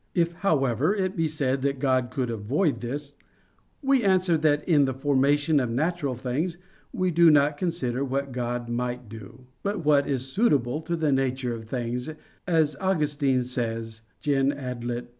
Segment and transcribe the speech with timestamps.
[0.15, 3.13] If, however, it be said that God could avoid this,
[3.83, 6.57] we answer that in the formation of natural things
[6.91, 11.53] we do not consider what God might do; but what is suitable to the nature
[11.53, 12.09] of things,
[12.47, 14.51] as Augustine says (Gen.
[14.51, 15.07] ad lit.